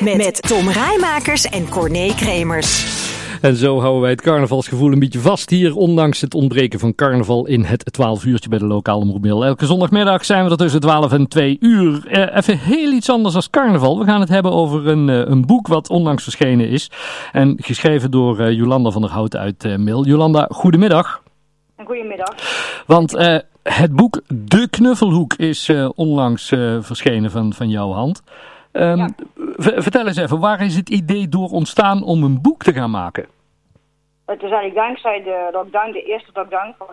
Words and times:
Met, 0.00 0.16
met 0.16 0.42
Tom 0.42 0.68
Rijmakers 0.68 1.44
en 1.44 1.68
Corné 1.68 2.14
Kremers. 2.16 3.02
En 3.40 3.56
zo 3.56 3.80
houden 3.80 4.00
wij 4.00 4.10
het 4.10 4.20
carnavalsgevoel 4.20 4.92
een 4.92 4.98
beetje 4.98 5.18
vast 5.18 5.50
hier, 5.50 5.76
ondanks 5.76 6.20
het 6.20 6.34
ontbreken 6.34 6.78
van 6.78 6.94
carnaval 6.94 7.46
in 7.46 7.64
het 7.64 7.92
12 7.92 8.24
uurtje 8.24 8.48
bij 8.48 8.58
de 8.58 8.66
lokale 8.66 9.04
mobiel. 9.04 9.44
Elke 9.44 9.66
zondagmiddag 9.66 10.24
zijn 10.24 10.44
we 10.44 10.50
er 10.50 10.56
tussen 10.56 10.80
12 10.80 11.12
en 11.12 11.28
2 11.28 11.56
uur. 11.60 12.06
Eh, 12.06 12.36
even 12.36 12.58
heel 12.58 12.92
iets 12.92 13.10
anders 13.10 13.34
als 13.34 13.50
carnaval. 13.50 13.98
We 13.98 14.04
gaan 14.04 14.20
het 14.20 14.28
hebben 14.28 14.52
over 14.52 14.86
een, 14.86 15.08
eh, 15.08 15.16
een 15.16 15.46
boek 15.46 15.66
wat 15.66 15.90
onlangs 15.90 16.22
verschenen 16.22 16.68
is. 16.68 16.90
En 17.32 17.56
geschreven 17.60 18.10
door 18.10 18.40
uh, 18.40 18.52
Jolanda 18.52 18.90
van 18.90 19.02
der 19.02 19.10
Hout 19.10 19.36
uit 19.36 19.64
uh, 19.64 19.76
Mil. 19.76 20.04
Jolanda, 20.06 20.48
goedemiddag. 20.50 21.22
Goedemiddag. 21.84 22.34
Want 22.86 23.14
uh, 23.14 23.38
het 23.62 23.92
boek 23.92 24.20
De 24.28 24.68
Knuffelhoek 24.70 25.34
is 25.34 25.68
uh, 25.68 25.88
onlangs 25.94 26.50
uh, 26.50 26.76
verschenen 26.80 27.30
van, 27.30 27.52
van 27.52 27.68
jouw 27.70 27.92
hand. 27.92 28.22
Um, 28.76 28.96
ja. 28.96 29.08
Vertel 29.56 30.06
eens 30.06 30.16
even, 30.16 30.40
waar 30.40 30.60
is 30.60 30.76
het 30.76 30.88
idee 30.88 31.28
door 31.28 31.48
ontstaan 31.48 32.02
om 32.02 32.22
een 32.22 32.40
boek 32.42 32.62
te 32.62 32.72
gaan 32.72 32.90
maken? 32.90 33.26
Het 34.26 34.42
is 34.42 34.50
eigenlijk 34.50 34.86
dankzij 34.86 35.22
de 35.22 35.48
lockdown, 35.52 35.92
de 35.92 36.02
eerste 36.02 36.30
lockdown 36.32 36.74
van 36.78 36.86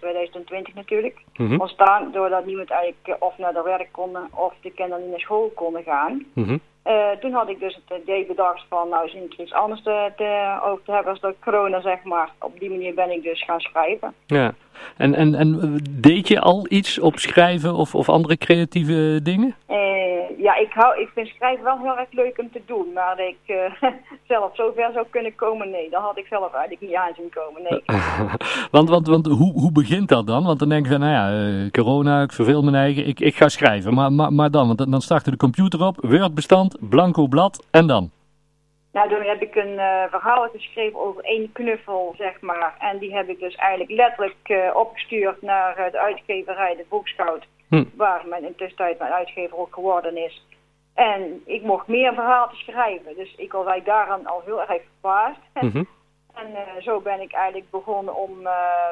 2020 0.00 0.74
natuurlijk, 0.74 1.18
mm 1.36 1.46
-hmm. 1.46 1.60
ontstaan 1.60 2.12
doordat 2.12 2.46
niemand 2.46 2.70
eigenlijk 2.70 3.16
of 3.18 3.38
naar 3.38 3.52
de 3.52 3.62
werk 3.64 3.88
konden 3.90 4.28
of 4.34 4.52
de 4.60 4.70
kinderen 4.70 5.02
niet 5.02 5.10
naar 5.10 5.20
school 5.20 5.52
konden 5.54 5.82
gaan. 5.82 6.24
Mm 6.32 6.44
-hmm. 6.44 6.60
uh, 6.86 7.10
toen 7.20 7.32
had 7.32 7.48
ik 7.48 7.60
dus 7.60 7.80
het 7.86 8.02
idee 8.02 8.26
bedacht 8.26 8.64
van 8.68 8.88
nou 8.88 9.08
eens 9.08 9.38
iets 9.38 9.52
anders 9.52 9.82
te, 9.82 10.12
te, 10.16 10.58
over 10.64 10.84
te 10.84 10.92
hebben 10.92 11.12
als 11.12 11.20
de 11.20 11.34
corona 11.40 11.80
zeg 11.80 12.02
maar. 12.02 12.30
Op 12.40 12.60
die 12.60 12.70
manier 12.70 12.94
ben 12.94 13.10
ik 13.10 13.22
dus 13.22 13.44
gaan 13.44 13.60
schrijven. 13.60 14.14
Ja, 14.26 14.52
en, 14.96 15.14
en, 15.14 15.34
en 15.34 15.80
deed 15.90 16.28
je 16.28 16.40
al 16.40 16.66
iets 16.68 16.98
op 16.98 17.18
schrijven 17.18 17.74
of, 17.74 17.94
of 17.94 18.08
andere 18.08 18.36
creatieve 18.36 19.20
dingen? 19.22 19.54
Uh, 19.68 19.87
ja, 20.38 20.54
ik, 20.56 20.72
hou, 20.72 21.00
ik 21.00 21.08
vind 21.14 21.28
schrijven 21.28 21.64
wel 21.64 21.78
heel 21.78 21.98
erg 21.98 22.12
leuk 22.12 22.38
om 22.38 22.50
te 22.52 22.62
doen. 22.66 22.92
Maar 22.94 23.16
dat 23.16 23.26
ik 23.26 23.56
uh, 23.82 23.90
zelf 24.32 24.56
zover 24.56 24.90
zou 24.92 25.06
kunnen 25.10 25.34
komen, 25.34 25.70
nee. 25.70 25.90
Dat 25.90 26.02
had 26.02 26.18
ik 26.18 26.26
zelf 26.26 26.52
eigenlijk 26.52 26.80
niet 26.80 26.94
aan 26.94 27.14
zien 27.16 27.30
komen, 27.30 27.62
nee. 27.62 27.82
want 28.76 28.88
want, 28.88 29.06
want 29.06 29.26
hoe, 29.26 29.52
hoe 29.52 29.72
begint 29.72 30.08
dat 30.08 30.26
dan? 30.26 30.44
Want 30.44 30.58
dan 30.58 30.68
denk 30.68 30.84
je 30.84 30.90
van, 30.90 31.00
nou 31.00 31.12
ja, 31.12 31.48
uh, 31.48 31.70
corona, 31.70 32.22
ik 32.22 32.32
verveel 32.32 32.62
mijn 32.62 32.74
eigen, 32.74 33.06
ik, 33.06 33.20
ik 33.20 33.36
ga 33.36 33.48
schrijven. 33.48 33.94
Maar, 33.94 34.12
maar, 34.12 34.32
maar 34.32 34.50
dan, 34.50 34.66
want 34.66 34.90
dan 34.90 35.00
startte 35.00 35.30
de 35.30 35.36
computer 35.36 35.86
op, 35.86 35.96
Word-bestand, 36.00 36.76
blanco 36.80 37.26
blad 37.26 37.66
en 37.70 37.86
dan? 37.86 38.10
Nou, 38.92 39.08
toen 39.08 39.22
heb 39.22 39.42
ik 39.42 39.54
een 39.54 39.74
uh, 39.74 40.02
verhaal 40.10 40.48
geschreven 40.52 40.98
over 40.98 41.24
één 41.24 41.52
knuffel, 41.52 42.14
zeg 42.18 42.40
maar. 42.40 42.76
En 42.78 42.98
die 42.98 43.14
heb 43.14 43.28
ik 43.28 43.38
dus 43.38 43.54
eigenlijk 43.54 43.90
letterlijk 43.90 44.74
opgestuurd 44.74 45.42
naar 45.42 45.88
de 45.92 45.98
uitgeverij, 45.98 46.76
de 46.76 46.84
Boekschout. 46.88 47.46
Hm. 47.68 47.84
Waar 47.96 48.22
mijn 48.28 48.44
in 48.44 48.54
tussentijd 48.54 48.98
mijn 48.98 49.12
uitgever 49.12 49.58
ook 49.58 49.74
geworden 49.74 50.16
is. 50.16 50.46
En 50.94 51.42
ik 51.44 51.62
mocht 51.62 51.86
meer 51.86 52.14
verhalen 52.14 52.56
schrijven. 52.56 53.16
Dus 53.16 53.34
ik 53.36 53.52
was 53.52 53.66
eigenlijk 53.66 53.86
daaraan 53.86 54.26
al 54.26 54.42
heel 54.44 54.60
erg 54.60 54.82
verbaasd. 54.92 55.40
Mm 55.60 55.70
-hmm. 55.70 55.88
En 56.34 56.82
zo 56.82 57.00
ben 57.00 57.20
ik 57.20 57.32
eigenlijk 57.32 57.70
begonnen 57.70 58.16
om 58.16 58.30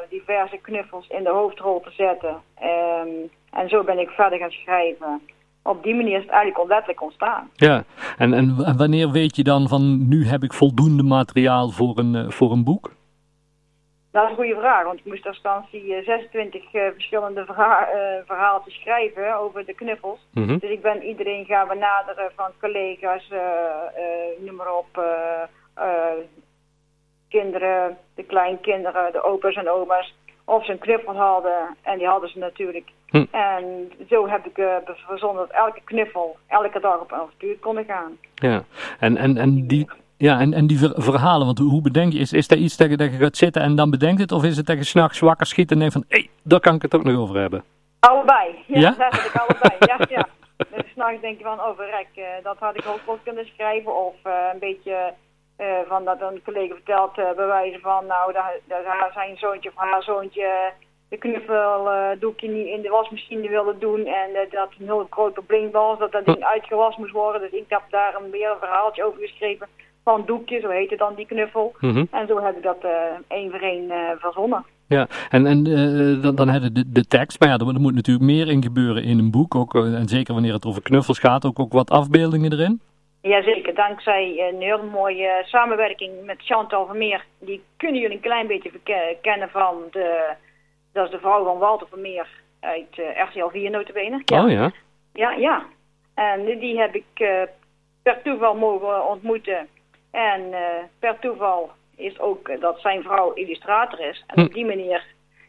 diverse 0.09 0.57
knuffels 0.57 1.09
in 1.09 1.23
de 1.25 1.31
hoofdrol 1.31 1.81
te 1.81 1.91
zetten. 1.91 2.43
Um, 2.63 3.31
en 3.51 3.69
zo 3.69 3.85
ben 3.85 3.99
ik 3.99 4.09
verder 4.09 4.39
gaan 4.39 4.51
schrijven 4.51 5.21
op 5.67 5.83
die 5.83 5.95
manier 5.95 6.17
is 6.17 6.23
het 6.23 6.31
eigenlijk 6.31 6.61
onletterlijk 6.63 7.03
ontstaan. 7.03 7.51
Ja, 7.55 7.85
en, 8.19 8.35
en 8.35 8.77
wanneer 8.77 9.11
weet 9.11 9.37
je 9.37 9.43
dan 9.43 9.69
van 9.69 10.09
nu 10.09 10.27
heb 10.27 10.43
ik 10.43 10.53
voldoende 10.53 11.03
materiaal 11.03 11.71
voor 11.71 11.99
een, 11.99 12.15
uh, 12.15 12.31
voor 12.31 12.53
een 12.53 12.65
boek? 12.65 12.95
Dat 14.17 14.25
is 14.25 14.31
een 14.31 14.37
goede 14.37 14.61
vraag, 14.61 14.85
want 14.85 14.99
ik 14.99 15.05
moest 15.05 15.25
in 15.25 15.31
instantie 15.31 16.03
26 16.05 16.63
uh, 16.63 16.83
verschillende 16.93 17.45
verha 17.45 17.89
uh, 17.89 18.27
verhaaltjes 18.27 18.75
schrijven 18.75 19.37
over 19.39 19.67
de 19.67 19.75
knuffels. 19.75 20.19
Mm 20.33 20.47
-hmm. 20.47 20.59
Dus 20.59 20.71
ik 20.71 20.83
ben 20.83 21.03
iedereen 21.03 21.45
gaan 21.45 21.69
benaderen 21.69 22.31
van 22.37 22.51
collega's, 22.61 23.31
noem 24.39 24.55
maar 24.55 24.75
op, 24.75 25.05
kinderen, 27.29 27.99
de 28.15 28.23
kleinkinderen, 28.23 29.13
de 29.13 29.23
opa's 29.23 29.55
en 29.55 29.71
oma's 29.71 30.15
of 30.47 30.65
ze 30.65 30.73
een 30.73 30.79
knuffel 30.79 31.17
hadden. 31.17 31.77
En 31.83 31.99
die 31.99 32.07
hadden 32.07 32.31
ze 32.31 32.39
natuurlijk. 32.39 32.91
Hm. 33.07 33.25
En 33.31 33.93
zo 34.09 34.29
heb 34.29 34.47
ik 34.47 34.59
uh, 34.59 34.75
verzonnen 34.85 35.47
dat 35.47 35.57
elke 35.57 35.81
knuffel 35.85 36.37
elke 36.47 36.81
dag 36.81 37.01
op 37.01 37.13
een 37.13 37.19
avontuur 37.19 37.59
kon 37.59 37.85
gaan. 37.85 38.17
Ja, 38.35 38.65
en, 39.01 39.17
en, 39.17 39.37
en 39.37 39.67
die... 39.67 39.89
Ja, 40.19 40.41
en, 40.41 40.53
en 40.53 40.67
die 40.67 40.79
verhalen, 40.95 41.47
want 41.47 41.59
hoe 41.59 41.83
bedenk 41.83 42.13
je, 42.13 42.19
is, 42.19 42.33
is 42.33 42.51
er 42.51 42.57
iets 42.57 42.77
dat 42.77 42.91
je, 42.91 42.97
dat 42.97 43.13
je 43.13 43.19
gaat 43.19 43.37
zitten 43.37 43.63
en 43.63 43.77
dan 43.77 43.91
bedenkt 43.91 44.21
het? 44.21 44.33
Of 44.33 44.45
is 44.45 44.57
het 44.57 44.67
dat 44.67 44.77
je 44.77 44.85
s'nachts 44.85 45.19
wakker 45.19 45.47
schiet 45.47 45.71
en 45.71 45.79
denkt 45.79 45.93
van, 45.93 46.05
hé, 46.09 46.19
hey, 46.19 46.31
daar 46.43 46.61
kan 46.61 46.75
ik 46.75 46.83
het 46.83 46.95
ook 46.95 47.05
nog 47.05 47.17
over 47.17 47.37
hebben? 47.37 47.65
Allebei, 48.01 48.65
ja, 48.67 48.81
ja? 48.81 48.91
dat 48.91 49.13
heb 49.13 49.25
ik 49.25 49.37
allebei, 49.37 49.77
ja, 49.79 50.17
ja. 50.17 50.29
Dus 50.77 50.93
s'nachts 50.93 51.21
denk 51.21 51.39
je 51.39 51.45
van, 51.45 51.61
oh 51.61 51.77
verrek, 51.77 52.09
uh, 52.15 52.25
dat 52.43 52.57
had 52.59 52.77
ik 52.77 52.87
ook 52.87 53.07
wel 53.07 53.19
kunnen 53.23 53.47
schrijven. 53.47 54.07
Of 54.07 54.15
uh, 54.27 54.33
een 54.53 54.59
beetje 54.59 55.13
uh, 55.59 55.67
van 55.89 56.05
dat 56.05 56.21
een 56.21 56.43
collega 56.45 56.75
vertelt, 56.75 57.15
bij 57.15 57.47
wijze 57.47 57.79
van, 57.79 58.07
nou, 58.07 58.33
daar, 58.33 58.53
daar 58.69 59.11
zijn 59.15 59.37
zoontje 59.37 59.69
of 59.69 59.77
haar 59.77 60.03
zoontje 60.03 60.73
de 61.09 61.17
knuffeldoekje 61.17 62.49
niet 62.49 62.67
in 62.67 62.83
de 62.83 62.89
wasmachine 62.89 63.49
wilde 63.49 63.79
doen 63.79 64.07
en 64.07 64.31
dat 64.51 64.69
een 64.79 64.87
heel 64.87 65.07
groot 65.11 65.33
probleem 65.33 65.71
was, 65.71 65.99
dat 65.99 66.13
dat 66.13 66.25
ding 66.25 66.45
uitgewast 66.45 66.99
moest 66.99 67.13
worden. 67.13 67.41
Dus 67.41 67.61
ik 67.61 67.65
heb 67.69 67.83
daar 67.91 68.15
een 68.15 68.31
meer 68.31 68.51
een 68.51 68.59
verhaaltje 68.59 69.05
over 69.05 69.21
geschreven 69.21 69.69
van 70.11 70.23
doekje, 70.27 70.61
zo 70.61 70.69
heette 70.69 70.97
dan 70.97 71.15
die 71.15 71.27
knuffel. 71.27 71.75
Mm 71.81 71.91
-hmm. 71.91 72.09
En 72.11 72.27
zo 72.27 72.43
heb 72.43 72.57
ik 72.57 72.63
dat 72.63 72.85
uh, 72.85 72.91
één 73.29 73.51
voor 73.51 73.61
één 73.61 73.91
verzonnen. 74.19 74.65
Ja, 74.89 75.07
en, 75.31 75.47
en 75.47 75.65
dan, 76.21 76.35
dan 76.35 76.49
hebben 76.49 76.75
de, 76.75 76.93
de 76.93 77.07
tekst, 77.07 77.41
maar 77.41 77.49
ja, 77.49 77.55
er, 77.59 77.75
er 77.75 77.81
moet 77.81 77.95
natuurlijk 77.95 78.27
meer 78.27 78.49
in 78.49 78.63
gebeuren 78.63 79.03
in 79.03 79.19
een 79.19 79.31
boek, 79.31 79.55
ook, 79.55 79.75
en 79.75 80.09
zeker 80.09 80.33
wanneer 80.35 80.53
het 80.53 80.67
over 80.67 80.83
knuffels 80.83 81.19
gaat, 81.19 81.45
ook, 81.45 81.59
ook 81.59 81.73
wat 81.73 81.91
afbeeldingen 81.91 82.53
erin. 82.53 82.81
Jazeker, 83.21 83.75
dankzij 83.75 84.53
een 84.53 84.61
heel 84.61 84.83
mooie 84.83 85.43
samenwerking 85.45 86.13
met 86.25 86.37
Chantal 86.39 86.87
Vermeer. 86.87 87.25
Die 87.39 87.63
kunnen 87.77 88.01
jullie 88.01 88.17
een 88.17 88.23
klein 88.23 88.47
beetje 88.47 88.71
kennen 89.21 89.49
van 89.49 89.75
de, 89.91 90.35
dat 90.93 91.05
is 91.05 91.11
de 91.11 91.19
vrouw 91.19 91.45
van 91.45 91.59
Walter 91.59 91.87
Vermeer 91.89 92.27
uit 92.61 92.99
uh, 92.99 93.23
RTL 93.29 93.49
4 93.49 93.71
notabene. 93.71 94.23
Ja. 94.25 94.45
Oh 94.45 94.51
ja? 94.51 94.71
Ja, 95.13 95.31
ja. 95.31 95.65
En 96.15 96.59
die 96.59 96.79
heb 96.79 96.95
ik 96.95 97.07
uh, 97.15 97.43
per 98.03 98.23
toeval 98.23 98.55
mogen 98.55 99.09
ontmoeten. 99.09 99.69
En 100.17 100.41
uh, 100.51 100.59
per 100.99 101.19
toeval 101.19 101.71
is 101.97 102.21
ook 102.21 102.61
dat 102.61 102.81
zijn 102.81 103.03
vrouw 103.03 103.33
illustrator 103.33 104.01
is. 104.01 104.25
En 104.27 104.41
hm. 104.41 104.47
op 104.47 104.53
die 104.53 104.67
manier 104.67 105.05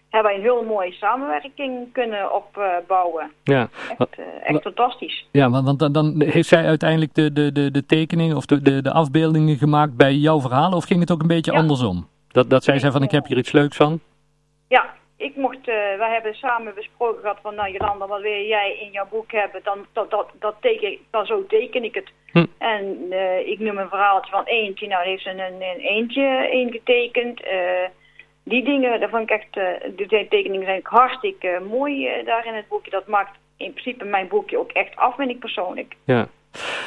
hebben 0.09 0.31
wij 0.31 0.35
een 0.35 0.45
heel 0.45 0.63
mooie 0.63 0.91
samenwerking 0.91 1.93
kunnen 1.93 2.35
opbouwen. 2.35 3.31
Ja. 3.43 3.69
Echt, 3.97 4.19
echt 4.43 4.61
fantastisch. 4.61 5.27
Ja, 5.31 5.49
want, 5.49 5.65
want 5.65 5.79
dan, 5.79 5.91
dan, 5.91 6.21
heeft 6.21 6.47
zij 6.47 6.65
uiteindelijk 6.65 7.13
de, 7.13 7.33
de, 7.33 7.51
de, 7.51 7.71
de 7.71 7.85
tekeningen 7.85 8.35
of 8.35 8.45
de, 8.45 8.61
de, 8.61 8.81
de 8.81 8.91
afbeeldingen 8.91 9.57
gemaakt 9.57 9.95
bij 9.95 10.13
jouw 10.13 10.39
verhalen? 10.39 10.77
Of 10.77 10.85
ging 10.85 10.99
het 10.99 11.11
ook 11.11 11.21
een 11.21 11.27
beetje 11.27 11.51
ja. 11.51 11.57
andersom? 11.57 12.07
Dat, 12.27 12.49
dat 12.49 12.63
zij 12.63 12.79
zei 12.79 12.91
van 12.91 13.03
ik 13.03 13.11
heb 13.11 13.25
hier 13.25 13.37
iets 13.37 13.51
leuks 13.51 13.77
van? 13.77 13.99
Ja, 14.67 14.93
ik 15.15 15.35
mocht, 15.35 15.57
uh, 15.57 15.75
wij 15.97 16.11
hebben 16.11 16.33
samen 16.33 16.73
besproken 16.75 17.21
gehad 17.21 17.37
van 17.41 17.55
nou 17.55 17.71
Jolanda, 17.71 18.07
wat 18.07 18.21
wil 18.21 18.31
jij 18.31 18.77
in 18.79 18.91
jouw 18.91 19.07
boek 19.09 19.31
hebben? 19.31 19.61
Dan, 19.63 19.85
dat, 19.93 20.09
dat, 20.09 20.27
dat 20.39 20.55
teken, 20.59 20.97
dan 21.09 21.25
zo 21.25 21.45
teken 21.45 21.83
ik 21.83 21.95
het. 21.95 22.11
Hm. 22.31 22.45
En 22.57 22.97
uh, 23.09 23.47
ik 23.47 23.59
noem 23.59 23.77
een 23.77 23.89
verhaaltje 23.89 24.31
van 24.31 24.43
eentje, 24.43 24.87
nou 24.87 25.05
heeft 25.05 25.23
ze 25.23 25.29
een, 25.29 25.39
een 25.39 25.79
eentje 25.79 26.49
ingetekend. 26.51 27.41
Uh, 27.41 27.49
die 28.43 28.63
dingen, 28.63 28.99
daar 28.99 29.09
vond 29.09 29.23
ik 29.23 29.29
echt, 29.29 29.57
uh, 29.57 29.63
de 29.95 30.25
tekeningen 30.29 30.65
zijn 30.65 30.79
hartstikke 30.83 31.61
mooi 31.69 32.07
uh, 32.07 32.25
daar 32.25 32.45
in 32.45 32.53
het 32.53 32.67
boekje. 32.67 32.91
Dat 32.91 33.07
maakt 33.07 33.37
in 33.57 33.71
principe 33.71 34.05
mijn 34.05 34.27
boekje 34.27 34.59
ook 34.59 34.71
echt 34.71 34.95
af, 34.95 35.15
vind 35.15 35.29
ik 35.29 35.39
persoonlijk. 35.39 35.95
Ja. 36.03 36.27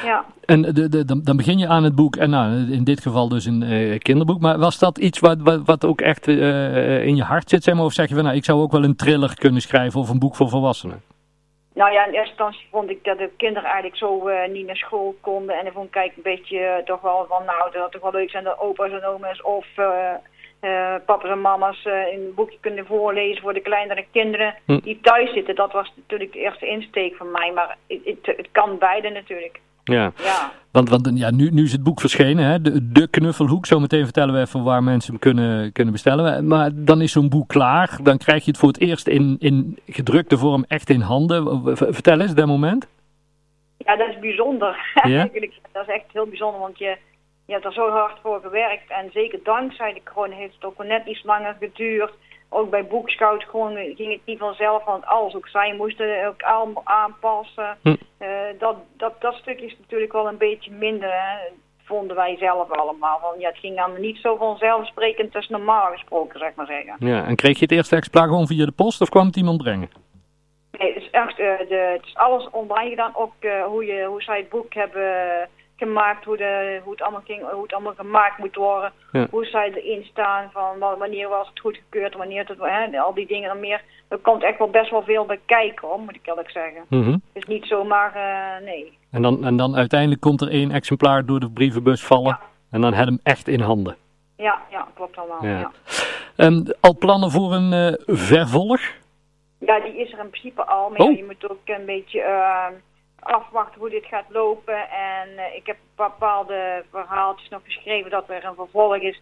Ja. 0.03 0.25
En 0.45 0.61
de, 0.61 0.89
de, 0.89 1.21
dan 1.23 1.37
begin 1.37 1.57
je 1.57 1.67
aan 1.67 1.83
het 1.83 1.95
boek, 1.95 2.15
en 2.15 2.29
nou, 2.29 2.71
in 2.71 2.83
dit 2.83 3.01
geval 3.01 3.29
dus 3.29 3.45
een 3.45 3.99
kinderboek. 3.99 4.41
Maar 4.41 4.57
was 4.57 4.79
dat 4.79 4.97
iets 4.97 5.19
wat, 5.19 5.37
wat, 5.41 5.61
wat 5.65 5.85
ook 5.85 6.01
echt 6.01 6.27
in 6.27 7.15
je 7.15 7.23
hart 7.23 7.49
zit, 7.49 7.63
zeg 7.63 7.75
maar? 7.75 7.85
Of 7.85 7.93
zeg 7.93 8.09
je 8.09 8.15
van, 8.15 8.23
nou, 8.23 8.35
ik 8.35 8.45
zou 8.45 8.61
ook 8.61 8.71
wel 8.71 8.83
een 8.83 8.95
thriller 8.95 9.35
kunnen 9.35 9.61
schrijven 9.61 9.99
of 9.99 10.09
een 10.09 10.19
boek 10.19 10.35
voor 10.35 10.49
volwassenen? 10.49 11.01
Nou 11.73 11.91
ja, 11.91 12.05
in 12.05 12.13
eerste 12.13 12.29
instantie 12.29 12.67
vond 12.71 12.89
ik 12.89 13.03
dat 13.03 13.17
de 13.17 13.29
kinderen 13.37 13.69
eigenlijk 13.69 13.97
zo 13.97 14.29
niet 14.47 14.65
naar 14.65 14.75
school 14.75 15.15
konden. 15.21 15.57
En 15.57 15.63
dan 15.63 15.73
vond 15.73 15.85
ik 15.85 15.91
kijk, 15.91 16.15
een 16.15 16.21
beetje 16.21 16.81
toch 16.85 17.01
wel 17.01 17.25
van, 17.27 17.45
nou, 17.45 17.71
dat 17.71 17.91
toch 17.91 18.01
wel 18.01 18.11
leuk 18.11 18.29
zijn 18.29 18.43
dat 18.43 18.59
opa's 18.59 18.91
en 18.91 19.05
oma's 19.05 19.43
of 19.43 19.65
uh, 19.77 20.95
papa's 21.05 21.29
en 21.29 21.41
mama's 21.41 21.85
een 21.85 22.31
boekje 22.35 22.57
kunnen 22.59 22.85
voorlezen 22.85 23.41
voor 23.41 23.53
de 23.53 23.61
kleinere 23.61 24.05
kinderen 24.11 24.55
hm. 24.65 24.79
die 24.79 24.99
thuis 25.01 25.33
zitten. 25.33 25.55
Dat 25.55 25.71
was 25.71 25.93
natuurlijk 25.95 26.33
de 26.33 26.39
eerste 26.39 26.67
insteek 26.67 27.15
van 27.15 27.31
mij, 27.31 27.51
maar 27.51 27.77
het, 27.87 28.01
het, 28.05 28.37
het 28.37 28.47
kan 28.51 28.77
beide 28.77 29.09
natuurlijk. 29.09 29.59
Ja, 29.83 30.11
ja. 30.17 30.51
want, 30.71 30.89
want 30.89 31.11
ja, 31.13 31.31
nu, 31.31 31.49
nu 31.49 31.63
is 31.63 31.71
het 31.71 31.83
boek 31.83 31.99
verschenen, 31.99 32.45
hè? 32.45 32.61
De, 32.61 32.91
de 32.91 33.07
Knuffelhoek. 33.07 33.65
Zometeen 33.65 34.03
vertellen 34.03 34.33
we 34.33 34.39
even 34.39 34.63
waar 34.63 34.83
mensen 34.83 35.11
hem 35.11 35.19
kunnen, 35.19 35.71
kunnen 35.71 35.93
bestellen. 35.93 36.47
Maar 36.47 36.69
dan 36.73 37.01
is 37.01 37.11
zo'n 37.11 37.29
boek 37.29 37.47
klaar. 37.47 37.97
Dan 38.03 38.17
krijg 38.17 38.45
je 38.45 38.51
het 38.51 38.59
voor 38.59 38.69
het 38.69 38.79
eerst 38.79 39.07
in, 39.07 39.35
in 39.39 39.79
gedrukte 39.87 40.37
vorm 40.37 40.65
echt 40.67 40.89
in 40.89 41.01
handen. 41.01 41.61
Vertel 41.77 42.19
eens, 42.19 42.33
dat 42.33 42.47
moment. 42.47 42.87
Ja, 43.77 43.95
dat 43.95 44.07
is 44.07 44.19
bijzonder. 44.19 44.75
Ja? 45.03 45.29
dat 45.71 45.87
is 45.87 45.93
echt 45.93 46.05
heel 46.11 46.27
bijzonder, 46.27 46.59
want 46.59 46.77
je 46.77 46.97
je 47.51 47.57
hebt 47.57 47.65
er 47.65 47.81
zo 47.83 47.89
hard 47.89 48.19
voor 48.21 48.41
gewerkt 48.41 48.89
en 48.89 49.09
zeker 49.13 49.39
dankzij 49.43 49.93
de 49.93 50.01
corona 50.13 50.35
heeft 50.35 50.53
het 50.53 50.63
ook 50.63 50.83
net 50.83 51.05
iets 51.05 51.23
langer 51.23 51.55
geduurd. 51.59 52.13
Ook 52.53 52.69
bij 52.69 52.85
Boekscout 52.85 53.43
gewoon, 53.43 53.75
ging 53.75 54.11
het 54.11 54.25
niet 54.25 54.39
vanzelf, 54.39 54.83
want 54.83 55.05
alles 55.05 55.35
ook 55.35 55.47
zij 55.47 55.73
moesten 55.73 56.27
ook 56.27 56.43
aanpassen. 56.83 57.77
Hm. 57.81 57.95
dat, 58.57 58.75
dat, 58.97 59.21
dat 59.21 59.33
stuk 59.33 59.59
is 59.59 59.75
natuurlijk 59.79 60.11
wel 60.11 60.27
een 60.27 60.37
beetje 60.37 60.71
minder, 60.71 61.09
hè, 61.11 61.37
vonden 61.83 62.15
wij 62.15 62.37
zelf 62.37 62.71
allemaal. 62.71 63.19
Want 63.21 63.41
ja, 63.41 63.47
het 63.47 63.57
ging 63.57 63.77
dan 63.77 64.01
niet 64.01 64.17
zo 64.17 64.35
vanzelfsprekend 64.35 65.35
als 65.35 65.47
normaal 65.47 65.91
gesproken, 65.91 66.39
zeg 66.39 66.55
maar 66.55 66.65
zeggen. 66.65 66.95
Ja, 66.99 67.25
en 67.25 67.35
kreeg 67.35 67.55
je 67.55 67.63
het 67.63 67.71
eerste 67.71 67.95
exemplaar 67.95 68.27
gewoon 68.27 68.47
via 68.47 68.65
de 68.65 68.71
post 68.71 69.01
of 69.01 69.09
kwam 69.09 69.25
het 69.25 69.35
iemand 69.35 69.61
brengen? 69.63 69.89
Nee, 70.71 70.93
het 70.93 71.03
is 71.03 71.09
echt, 71.09 71.37
de, 71.37 71.93
het 71.93 72.05
is 72.05 72.15
alles 72.15 72.49
online 72.51 72.89
gedaan, 72.89 73.15
ook 73.15 73.33
hoe, 73.65 73.85
je, 73.85 74.05
hoe 74.05 74.21
zij 74.21 74.37
het 74.37 74.49
boek 74.49 74.73
hebben 74.73 75.49
gemaakt, 75.83 76.25
hoe, 76.25 76.37
de, 76.37 76.79
hoe, 76.83 76.91
het 76.91 77.01
allemaal 77.01 77.21
ging, 77.25 77.41
hoe 77.51 77.61
het 77.61 77.73
allemaal 77.73 77.93
gemaakt 77.95 78.37
moet 78.37 78.55
worden. 78.55 78.91
Hoe 79.29 79.45
zij 79.45 79.71
erin 79.73 80.03
staan, 80.03 80.49
van 80.51 80.79
wanneer 80.79 81.29
was 81.29 81.47
het 81.47 81.59
goedgekeurd, 81.59 82.15
wanneer 82.15 82.47
het, 82.47 82.57
hè, 82.59 82.99
al 82.99 83.13
die 83.13 83.27
dingen 83.27 83.49
en 83.49 83.59
meer. 83.59 83.81
Er 84.07 84.17
komt 84.17 84.43
echt 84.43 84.57
wel 84.57 84.69
best 84.69 84.91
wel 84.91 85.03
veel 85.03 85.25
bij 85.25 85.39
kijken, 85.45 85.87
hoor, 85.87 85.99
moet 85.99 86.15
ik 86.15 86.27
eerlijk 86.27 86.49
zeggen. 86.49 86.85
Het 86.89 87.43
is 87.43 87.45
niet 87.45 87.65
zomaar, 87.65 88.15
uh, 88.15 88.65
nee. 88.65 88.97
En 89.11 89.21
dan, 89.21 89.43
en 89.43 89.57
dan 89.57 89.75
uiteindelijk 89.75 90.21
komt 90.21 90.41
er 90.41 90.49
één 90.49 90.71
exemplaar 90.71 91.25
door 91.25 91.39
de 91.39 91.49
brievenbus 91.49 92.05
vallen 92.05 92.39
en 92.71 92.81
dan 92.81 92.93
heb 92.93 93.05
hem 93.05 93.19
echt 93.23 93.47
in 93.47 93.59
handen. 93.59 93.95
Ja, 94.37 94.61
ja 94.69 94.87
klopt 94.93 95.17
allemaal. 95.17 95.45
Ja. 95.45 95.59
ja. 95.59 95.71
Um, 96.45 96.63
al 96.79 96.97
plannen 96.97 97.31
voor 97.31 97.53
een 97.53 97.71
uh, 97.73 98.15
vervolg? 98.17 98.81
Ja, 99.57 99.79
die 99.79 99.95
is 99.95 100.13
er 100.13 100.19
in 100.19 100.29
principe 100.29 100.65
al. 100.65 100.89
Maar 100.89 100.99
oh. 100.99 101.17
je 101.17 101.23
moet 101.25 101.49
ook 101.49 101.59
een 101.65 101.85
beetje... 101.85 102.19
Uh, 102.19 102.65
afwachten 103.21 103.79
hoe 103.79 103.89
dit 103.89 104.05
gaat 104.05 104.25
lopen. 104.29 104.89
En 104.89 105.29
uh, 105.35 105.55
ik 105.55 105.65
heb 105.67 105.77
bepaalde 105.95 106.83
verhaaltjes 106.91 107.49
nog 107.49 107.61
geschreven 107.63 108.11
dat 108.11 108.29
er 108.29 108.45
een 108.45 108.55
vervolg 108.55 108.95
is 108.97 109.21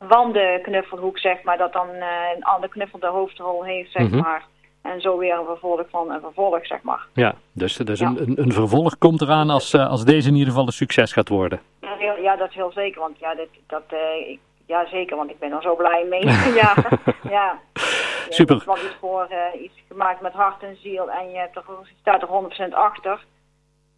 van 0.00 0.32
de 0.32 0.58
knuffelhoek, 0.62 1.18
zeg 1.18 1.42
maar. 1.42 1.58
Dat 1.58 1.72
dan 1.72 1.88
uh, 1.94 2.06
een 2.36 2.44
andere 2.44 2.72
knuffel 2.72 2.98
de 2.98 3.06
hoofdrol 3.06 3.64
heeft, 3.64 3.90
zeg 3.92 4.02
Mhm. 4.08 4.16
maar. 4.20 4.44
En 4.82 5.00
zo 5.00 5.18
weer 5.18 5.38
een 5.38 5.44
vervolg 5.44 5.82
van 5.90 6.10
een 6.10 6.20
vervolg, 6.20 6.66
zeg 6.66 6.82
maar. 6.82 7.06
Ja, 7.12 7.34
dus, 7.52 7.76
dus 7.76 7.98
Ja. 7.98 8.06
Een, 8.06 8.20
een, 8.20 8.40
een 8.40 8.52
vervolg 8.52 8.98
komt 8.98 9.20
eraan 9.20 9.50
als, 9.50 9.72
eh, 9.74 9.88
als 9.90 10.04
deze 10.04 10.28
in 10.28 10.34
ieder 10.34 10.48
geval 10.48 10.66
een 10.66 10.72
succes 10.72 11.12
gaat 11.12 11.28
worden. 11.28 11.60
Ja, 11.80 11.96
heel- 11.96 12.22
ja, 12.22 12.36
dat 12.36 12.48
is 12.48 12.54
heel 12.54 12.72
zeker. 12.72 13.00
Want 13.00 13.18
ja, 13.18 13.34
dat, 13.34 13.48
dat, 13.66 13.82
eh, 13.88 14.30
ik, 14.30 14.38
ja 14.66 14.86
zeker, 14.88 15.16
want 15.16 15.30
ik 15.30 15.38
ben 15.38 15.52
er 15.52 15.62
zo 15.62 15.76
blij 15.76 16.04
mee. 16.08 16.24
ja, 16.62 16.74
ja. 17.36 17.58
Super. 18.28 18.56
Ja, 18.56 18.64
wat 18.64 18.78
iets 18.78 18.96
voor 19.00 19.26
eh, 19.30 19.62
iets 19.62 19.74
gemaakt 19.88 20.20
met 20.20 20.32
hart 20.32 20.62
en 20.62 20.76
ziel 20.82 21.10
en 21.10 21.30
je, 21.30 21.38
hebt 21.38 21.56
er, 21.56 21.62
staat 22.00 22.22
er 22.22 22.28
100% 22.68 22.72
achter. 22.72 23.24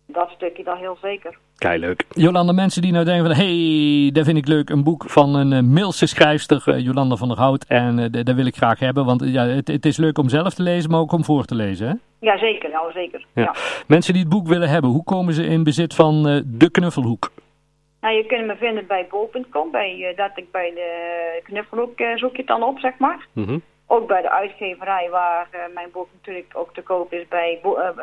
Dat 0.06 0.30
stukje 0.30 0.64
dan 0.64 0.76
heel 0.76 0.98
zeker. 1.02 1.38
Kei 1.56 1.78
leuk. 1.78 2.04
Jolanda, 2.10 2.52
mensen 2.52 2.82
die 2.82 2.92
nou 2.92 3.04
denken 3.04 3.26
van, 3.26 3.44
hey, 3.44 4.10
dat 4.12 4.24
vind 4.24 4.38
ik 4.38 4.46
leuk, 4.46 4.70
een 4.70 4.84
boek 4.84 5.04
van 5.10 5.34
een 5.34 5.52
eh, 5.52 5.62
Mailse 5.62 6.06
schrijfster, 6.06 6.62
eh, 6.66 6.78
Jolanda 6.78 7.16
van 7.16 7.28
der 7.28 7.36
Hout, 7.36 7.64
en 7.64 7.98
eh, 7.98 8.24
dat 8.24 8.34
wil 8.34 8.46
ik 8.46 8.56
graag 8.56 8.78
hebben, 8.78 9.04
want 9.04 9.22
eh, 9.22 9.32
ja, 9.32 9.46
het, 9.46 9.68
het 9.68 9.86
is 9.86 9.96
leuk 9.96 10.18
om 10.18 10.28
zelf 10.28 10.54
te 10.54 10.62
lezen, 10.62 10.90
maar 10.90 11.00
ook 11.00 11.12
om 11.12 11.24
voor 11.24 11.44
te 11.44 11.54
lezen, 11.54 11.88
hè? 11.88 11.94
Ja, 12.20 12.38
zeker. 12.38 12.70
Nou, 12.70 12.92
zeker. 12.92 13.26
Ja. 13.34 13.42
Ja. 13.42 13.54
Mensen 13.86 14.12
die 14.12 14.22
het 14.22 14.30
boek 14.30 14.46
willen 14.46 14.68
hebben, 14.68 14.90
hoe 14.90 15.04
komen 15.04 15.34
ze 15.34 15.46
in 15.46 15.62
bezit 15.62 15.94
van 15.94 16.28
eh, 16.28 16.40
De 16.44 16.70
Knuffelhoek? 16.70 17.30
Nou, 18.00 18.14
je 18.14 18.26
kunt 18.26 18.46
me 18.46 18.56
vinden 18.56 18.86
bij 18.86 19.06
bol.com. 19.10 19.70
Bij, 19.70 20.08
eh, 20.08 20.16
dat 20.16 20.30
ik 20.34 20.50
bij 20.50 20.70
de 20.74 21.40
knuffelhoek 21.42 21.98
eh, 21.98 22.16
zoek 22.16 22.32
je 22.32 22.38
het 22.38 22.46
dan 22.46 22.62
op, 22.62 22.78
zeg 22.78 22.98
maar. 22.98 23.26
Mhm. 23.32 23.58
Ook 23.90 24.06
bij 24.08 24.22
de 24.22 24.30
uitgeverij 24.30 25.08
waar 25.10 25.48
eh, 25.50 25.60
mijn 25.74 25.88
boek 25.92 26.08
natuurlijk 26.14 26.50
ook 26.52 26.74
te 26.74 26.82
koop 26.82 27.12
is 27.12 27.28
bij 27.28 27.58
Bo 27.62 27.74
eh, 27.76 27.88
eh, 27.88 27.94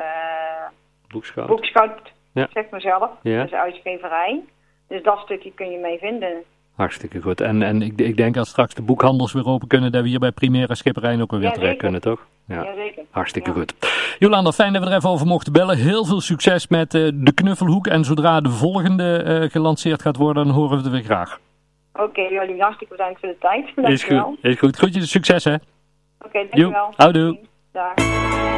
Boekschouw. 1.08 1.46
Boekscout, 1.46 2.12
Ja. 2.34 2.48
zeg 2.54 2.66
maar 2.72 2.82
zelf. 2.82 3.10
Ja. 3.22 3.36
Dat 3.36 3.46
is 3.46 3.52
de 3.52 3.60
uitgeverij. 3.60 4.44
Dus 4.88 5.04
dat 5.04 5.20
stukje 5.20 5.52
kun 5.54 5.72
je 5.72 5.78
mee 5.78 5.98
vinden. 5.98 6.44
Hartstikke 6.76 7.22
goed. 7.22 7.42
En, 7.42 7.62
en 7.62 7.82
ik, 7.82 8.00
ik 8.02 8.18
denk 8.18 8.38
als 8.38 8.50
straks 8.50 8.74
de 8.74 8.82
boekhandels 8.82 9.34
weer 9.34 9.46
open 9.48 9.68
kunnen, 9.68 9.92
dat 9.92 10.02
we 10.02 10.08
hier 10.10 10.20
bij 10.20 10.32
Primera 10.32 10.74
Schipperij 10.74 11.22
ook 11.22 11.32
weer 11.32 11.42
Ja, 11.42 11.52
terecht 11.52 11.78
kunnen, 11.78 12.02
toch? 12.02 12.26
Ja. 12.48 12.64
Jazeker. 12.64 13.04
Hartstikke 13.12 13.50
Ja. 13.50 13.56
goed. 13.56 13.74
Jolanda, 14.20 14.52
fijn 14.52 14.74
dat 14.74 14.84
we 14.84 14.90
er 14.90 14.96
even 14.96 15.10
over 15.10 15.28
mochten 15.28 15.54
bellen. 15.54 15.78
Heel 15.78 16.06
veel 16.06 16.22
succes 16.22 16.68
met 16.68 16.94
eh, 16.94 17.10
de 17.14 17.32
knuffelhoek. 17.34 17.88
En 17.88 18.04
zodra 18.04 18.42
de 18.42 18.50
volgende 18.50 19.18
eh, 19.24 19.50
gelanceerd 19.52 20.02
gaat 20.02 20.18
worden, 20.18 20.46
dan 20.46 20.54
horen 20.54 20.78
we 20.78 20.84
het 20.84 20.92
weer 20.92 21.04
graag. 21.04 21.40
Oké, 21.94 22.22
jullie 22.22 22.62
hartelijk 22.62 22.92
bedankt 22.92 23.20
voor 23.20 23.30
de 23.30 23.38
tijd. 23.40 23.66
Is 23.68 23.74
Dankjewel. 23.76 24.24
goed. 24.24 24.38
Is 24.44 24.58
goed. 24.60 24.76
Groetjes, 24.76 25.12
succes 25.12 25.44
hè. 25.44 25.56
Oké, 26.26 26.40
dankjewel. 26.40 26.94
houdoe. 26.98 27.40
Dag. 27.74 28.56